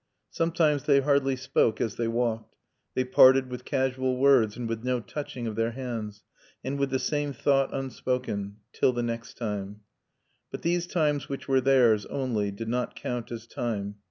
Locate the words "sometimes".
0.31-0.85